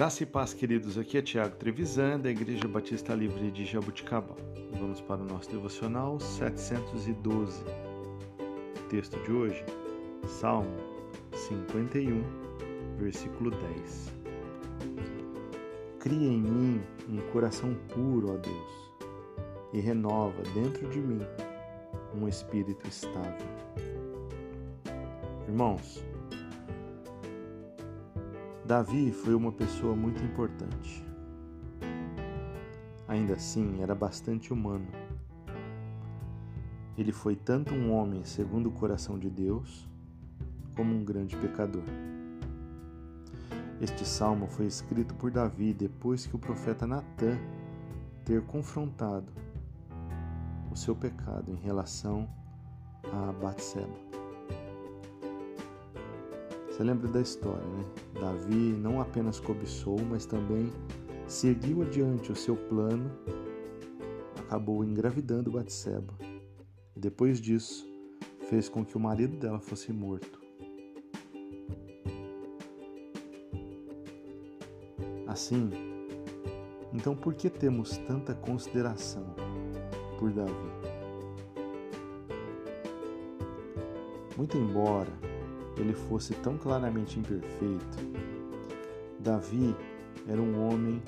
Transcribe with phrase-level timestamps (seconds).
[0.00, 0.96] Graça e paz, queridos.
[0.96, 4.34] Aqui é Tiago Trevisan, da Igreja Batista Livre de Jabuticabal.
[4.72, 7.62] Vamos para o nosso devocional 712.
[7.62, 9.62] O texto de hoje,
[10.26, 10.74] Salmo
[11.34, 12.24] 51,
[12.96, 14.14] versículo 10.
[15.98, 18.92] Cria em mim um coração puro, ó Deus,
[19.74, 21.20] e renova dentro de mim
[22.18, 23.46] um espírito estável.
[25.46, 26.02] Irmãos,
[28.70, 31.04] Davi foi uma pessoa muito importante.
[33.08, 34.86] Ainda assim, era bastante humano.
[36.96, 39.88] Ele foi tanto um homem segundo o coração de Deus,
[40.76, 41.82] como um grande pecador.
[43.80, 47.36] Este salmo foi escrito por Davi depois que o profeta Natã
[48.24, 49.32] ter confrontado
[50.70, 52.30] o seu pecado em relação
[53.12, 54.09] a Batseba.
[56.80, 57.84] Você lembra da história, né?
[58.18, 60.72] Davi não apenas cobiçou, mas também
[61.26, 63.10] seguiu adiante o seu plano,
[64.38, 66.14] acabou engravidando Batseba.
[66.96, 67.86] E depois disso,
[68.48, 70.40] fez com que o marido dela fosse morto.
[75.26, 75.68] Assim,
[76.94, 79.34] então por que temos tanta consideração
[80.18, 80.54] por Davi?
[84.34, 85.29] Muito embora
[85.80, 87.98] ele fosse tão claramente imperfeito,
[89.18, 89.74] Davi
[90.28, 91.02] era um homem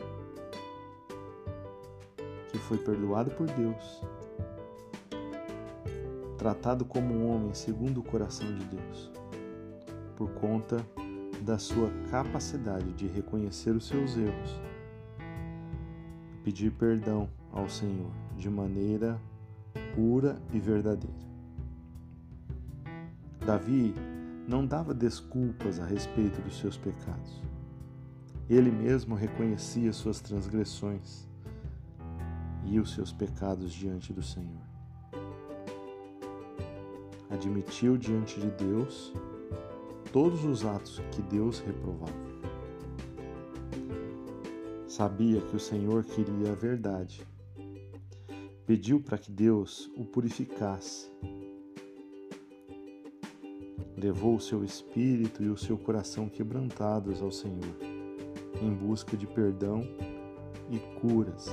[2.51, 4.03] que foi perdoado por Deus,
[6.37, 9.11] tratado como um homem segundo o coração de Deus,
[10.17, 10.85] por conta
[11.41, 14.61] da sua capacidade de reconhecer os seus erros
[16.33, 19.21] e pedir perdão ao Senhor de maneira
[19.95, 21.33] pura e verdadeira.
[23.45, 23.95] Davi
[24.47, 27.41] não dava desculpas a respeito dos seus pecados.
[28.49, 31.29] Ele mesmo reconhecia suas transgressões
[32.65, 34.63] e os seus pecados diante do Senhor.
[37.31, 39.13] Admitiu diante de Deus
[40.13, 42.33] todos os atos que Deus reprovava.
[44.87, 47.27] Sabia que o Senhor queria a verdade.
[48.67, 51.11] Pediu para que Deus o purificasse
[53.97, 57.77] levou o seu espírito e o seu coração quebrantados ao Senhor,
[58.61, 59.83] em busca de perdão
[60.71, 61.49] e curas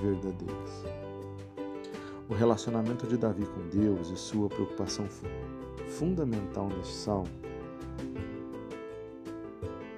[0.00, 0.84] verdadeiras.
[2.28, 5.06] O relacionamento de Davi com Deus e sua preocupação
[5.86, 7.28] fundamental neste salmo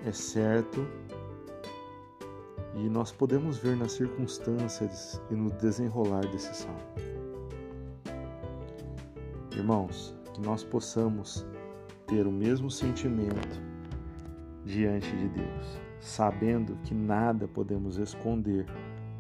[0.05, 0.87] é certo
[2.75, 6.81] e nós podemos ver nas circunstâncias e no desenrolar desse salmo.
[9.53, 11.47] Irmãos, que nós possamos
[12.07, 13.61] ter o mesmo sentimento
[14.65, 18.67] diante de Deus, sabendo que nada podemos esconder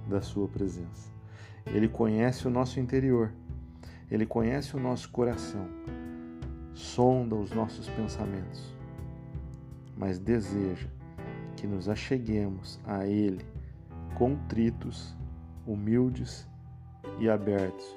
[0.08, 1.10] da Sua presença.
[1.66, 3.32] Ele conhece o nosso interior,
[4.10, 5.66] ele conhece o nosso coração,
[6.72, 8.72] sonda os nossos pensamentos,
[9.96, 10.86] mas deseja
[11.56, 13.44] que nos acheguemos a Ele
[14.14, 15.16] contritos,
[15.66, 16.48] humildes
[17.18, 17.96] e abertos,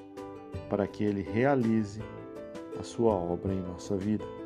[0.68, 2.02] para que Ele realize
[2.78, 4.39] a Sua obra em nossa vida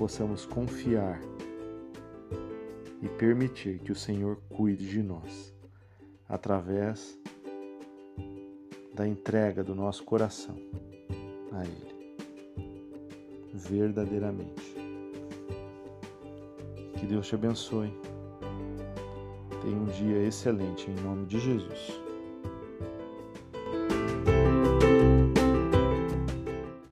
[0.00, 1.20] possamos confiar
[3.02, 5.54] e permitir que o Senhor cuide de nós
[6.26, 7.18] através
[8.94, 10.56] da entrega do nosso coração
[11.52, 12.16] a Ele,
[13.52, 14.74] verdadeiramente.
[16.98, 17.92] Que Deus te abençoe.
[19.60, 22.09] Tenha um dia excelente em nome de Jesus.